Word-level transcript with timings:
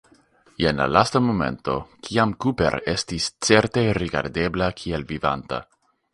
Jen 0.61 0.79
la 0.83 0.85
lasta 0.93 1.19
momento, 1.25 1.75
kiam 2.07 2.33
Cooper 2.47 2.79
estis 2.95 3.29
certe 3.51 3.85
rigardebla 4.01 4.73
kiel 4.83 5.07
vivanta. 5.15 5.63